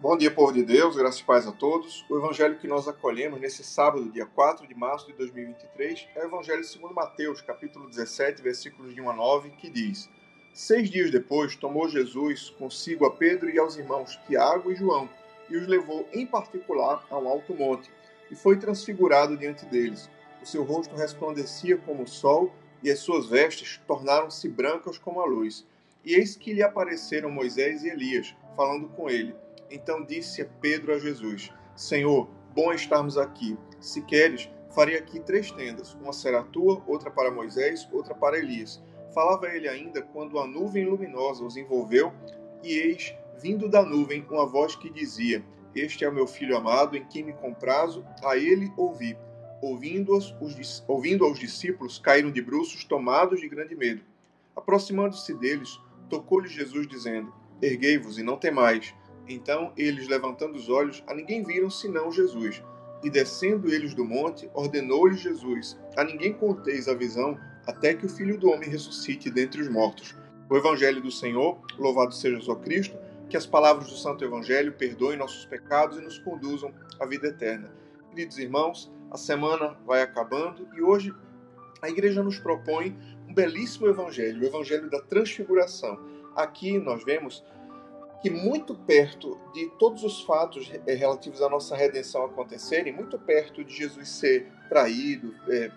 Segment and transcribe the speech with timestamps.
[0.00, 2.06] Bom dia, povo de Deus, graças e paz a todos.
[2.08, 6.26] O evangelho que nós acolhemos nesse sábado, dia 4 de março de 2023, é o
[6.28, 10.08] evangelho segundo Mateus, capítulo 17, versículos de 1 a 9, que diz:
[10.54, 15.10] Seis dias depois, tomou Jesus consigo a Pedro e aos irmãos Tiago e João,
[15.50, 17.90] e os levou em particular a um alto monte,
[18.30, 20.08] e foi transfigurado diante deles.
[20.40, 22.54] O seu rosto resplandecia como o sol,
[22.84, 25.66] e as suas vestes tornaram-se brancas como a luz.
[26.04, 29.34] E eis que lhe apareceram Moisés e Elias, falando com ele.
[29.70, 33.56] Então disse Pedro a Jesus: Senhor, bom estarmos aqui.
[33.80, 38.82] Se queres, farei aqui três tendas: uma será tua, outra para Moisés, outra para Elias.
[39.14, 42.12] Falava ele ainda quando a nuvem luminosa os envolveu,
[42.62, 45.44] e eis, vindo da nuvem, uma voz que dizia:
[45.74, 49.16] Este é o meu filho amado, em quem me comprazo, a ele ouvi.
[49.60, 54.02] Ouvindo-os, os, ouvindo aos discípulos, caíram de bruços, tomados de grande medo.
[54.54, 58.94] Aproximando-se deles, tocou-lhe Jesus, dizendo: Erguei-vos e não temais.
[59.28, 62.62] Então eles, levantando os olhos, a ninguém viram senão Jesus.
[63.02, 68.08] E descendo eles do monte, ordenou-lhes Jesus: A ninguém conteis a visão, até que o
[68.08, 70.16] Filho do Homem ressuscite dentre os mortos.
[70.50, 72.96] O Evangelho do Senhor, louvado seja o Cristo,
[73.28, 77.70] que as palavras do Santo Evangelho perdoem nossos pecados e nos conduzam à vida eterna.
[78.08, 81.14] Queridos irmãos, a semana vai acabando e hoje
[81.82, 82.96] a igreja nos propõe
[83.28, 86.00] um belíssimo evangelho, o evangelho da transfiguração.
[86.34, 87.44] Aqui nós vemos
[88.20, 93.62] que muito perto de todos os fatos eh, relativos à nossa redenção acontecerem, muito perto
[93.62, 95.70] de Jesus ser traído, é,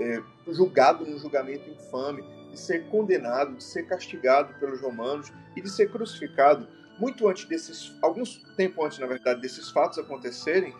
[0.00, 5.70] é, julgado num julgamento infame, de ser condenado, de ser castigado pelos romanos e de
[5.70, 6.66] ser crucificado,
[6.98, 10.74] muito antes desses, alguns tempo antes, na verdade, desses fatos acontecerem,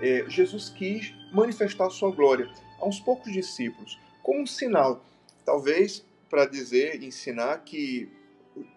[0.00, 5.02] é, Jesus quis manifestar sua glória a uns poucos discípulos, como um sinal,
[5.44, 8.10] talvez para dizer, ensinar que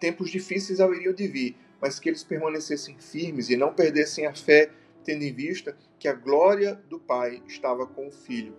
[0.00, 4.70] tempos difíceis haveriam de vir, mas que eles permanecessem firmes e não perdessem a fé,
[5.04, 8.56] tendo em vista que a glória do Pai estava com o Filho.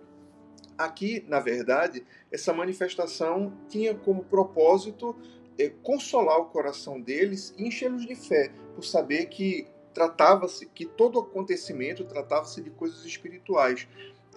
[0.76, 5.14] Aqui, na verdade, essa manifestação tinha como propósito
[5.58, 11.18] é, consolar o coração deles e enchê-los de fé, por saber que tratava-se, que todo
[11.18, 13.86] acontecimento tratava-se de coisas espirituais.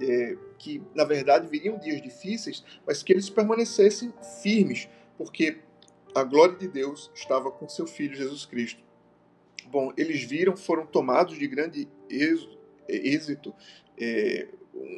[0.02, 5.60] É, que na verdade viriam dias difíceis, mas que eles permanecessem firmes, porque
[6.16, 8.84] a glória de Deus estava com seu Filho Jesus Cristo.
[9.68, 11.88] Bom, eles viram, foram tomados de grande
[12.88, 13.54] êxito,
[14.00, 14.48] é,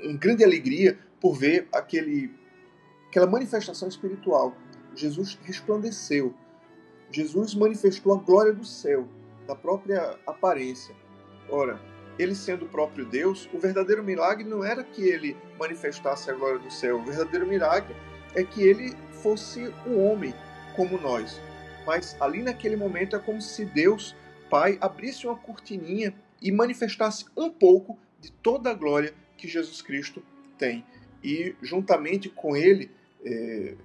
[0.04, 2.32] uma grande alegria por ver aquele,
[3.08, 4.56] aquela manifestação espiritual.
[4.96, 6.34] Jesus resplandeceu.
[7.12, 9.08] Jesus manifestou a glória do céu,
[9.48, 10.96] da própria aparência.
[11.50, 11.80] Ora,
[12.18, 16.60] ele sendo o próprio Deus, o verdadeiro milagre não era que ele manifestasse a glória
[16.60, 16.98] do céu.
[16.98, 17.96] O verdadeiro milagre
[18.34, 20.34] é que ele fosse um homem,
[20.76, 21.40] como nós.
[21.86, 24.16] Mas ali naquele momento é como se Deus,
[24.50, 30.24] Pai, abrisse uma cortininha e manifestasse um pouco de toda a glória que Jesus Cristo
[30.58, 30.86] tem.
[31.24, 32.92] E juntamente com ele
[33.24, 33.76] é,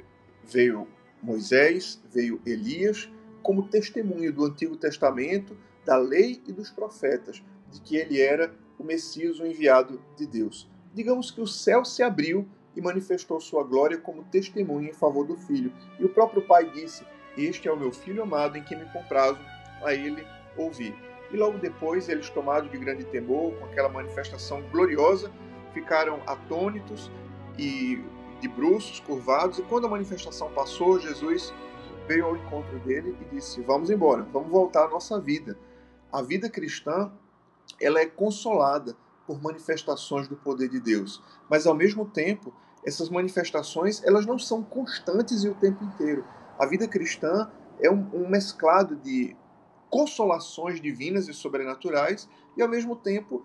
[0.45, 0.87] veio
[1.23, 3.11] Moisés, veio Elias,
[3.43, 8.85] como testemunho do Antigo Testamento, da lei e dos profetas, de que ele era o
[8.85, 10.69] Messias, o enviado de Deus.
[10.95, 15.37] Digamos que o céu se abriu e manifestou sua glória como testemunha em favor do
[15.37, 15.73] filho.
[15.99, 17.05] E o próprio pai disse:
[17.37, 19.39] Este é o meu filho amado em quem me comprazo
[19.83, 20.27] a ele
[20.57, 20.95] ouvir.
[21.33, 25.31] E logo depois, eles, tomados de grande temor, com aquela manifestação gloriosa,
[25.73, 27.11] ficaram atônitos
[27.57, 28.03] e
[28.41, 29.59] de bruços, curvados.
[29.59, 31.53] E quando a manifestação passou, Jesus
[32.09, 35.57] veio ao encontro dele e disse: Vamos embora, vamos voltar à nossa vida.
[36.13, 37.13] A vida cristã
[37.81, 38.97] ela é consolada
[39.31, 41.23] por manifestações do poder de Deus.
[41.49, 42.53] Mas ao mesmo tempo,
[42.85, 46.25] essas manifestações elas não são constantes e o tempo inteiro.
[46.59, 47.49] A vida cristã
[47.79, 49.37] é um, um mesclado de
[49.89, 53.45] consolações divinas e sobrenaturais e ao mesmo tempo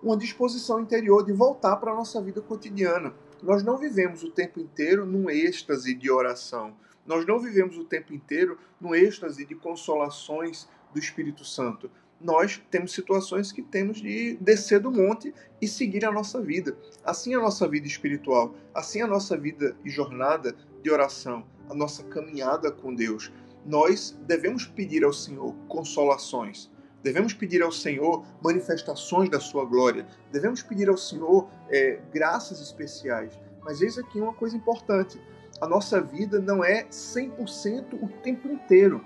[0.00, 3.12] uma disposição interior de voltar para a nossa vida cotidiana.
[3.42, 6.76] Nós não vivemos o tempo inteiro num êxtase de oração.
[7.04, 11.90] Nós não vivemos o tempo inteiro num êxtase de consolações do Espírito Santo
[12.20, 16.76] nós temos situações que temos de descer do monte e seguir a nossa vida.
[17.04, 22.02] Assim a nossa vida espiritual, assim a nossa vida e jornada de oração, a nossa
[22.04, 23.32] caminhada com Deus.
[23.64, 26.70] Nós devemos pedir ao Senhor consolações,
[27.02, 33.38] devemos pedir ao Senhor manifestações da sua glória, devemos pedir ao Senhor é, graças especiais.
[33.62, 35.20] Mas eis aqui uma coisa importante:
[35.60, 39.04] a nossa vida não é 100% o tempo inteiro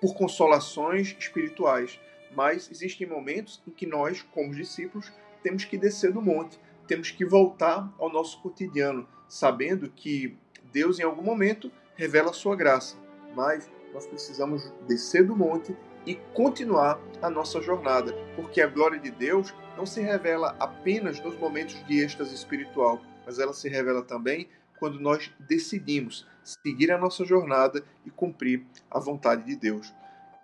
[0.00, 2.00] por consolações espirituais
[2.36, 5.10] mas existem momentos em que nós, como discípulos,
[5.42, 10.36] temos que descer do monte, temos que voltar ao nosso cotidiano, sabendo que
[10.70, 12.96] Deus em algum momento revela a sua graça,
[13.34, 15.74] mas nós precisamos descer do monte
[16.04, 21.36] e continuar a nossa jornada, porque a glória de Deus não se revela apenas nos
[21.38, 24.48] momentos de êxtase espiritual, mas ela se revela também
[24.78, 29.92] quando nós decidimos seguir a nossa jornada e cumprir a vontade de Deus.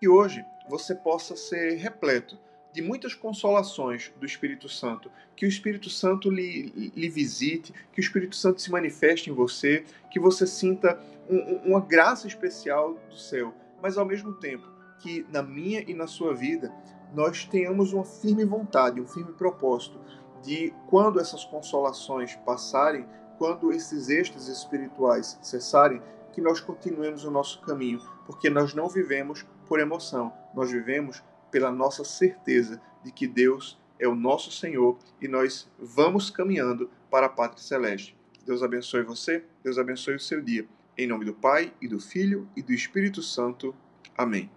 [0.00, 2.38] Que hoje você possa ser repleto
[2.72, 8.02] de muitas consolações do Espírito Santo, que o Espírito Santo lhe, lhe visite, que o
[8.02, 10.98] Espírito Santo se manifeste em você, que você sinta
[11.28, 13.52] um, uma graça especial do céu,
[13.82, 14.66] mas ao mesmo tempo
[15.00, 16.72] que na minha e na sua vida
[17.14, 20.00] nós tenhamos uma firme vontade, um firme propósito
[20.42, 23.04] de quando essas consolações passarem,
[23.36, 26.00] quando esses êxtases espirituais cessarem,
[26.32, 31.70] que nós continuemos o nosso caminho, porque nós não vivemos por emoção, nós vivemos pela
[31.70, 37.28] nossa certeza de que Deus é o nosso Senhor e nós vamos caminhando para a
[37.28, 38.16] pátria celeste.
[38.44, 40.66] Deus abençoe você, Deus abençoe o seu dia.
[40.98, 43.74] Em nome do Pai, e do Filho, e do Espírito Santo.
[44.16, 44.50] Amém.